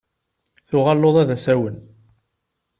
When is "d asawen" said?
1.27-1.77